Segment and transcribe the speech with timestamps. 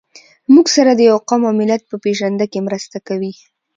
[0.53, 3.33] موږ سره د يوه قوم او ملت په پېژنده کې مرسته کوي.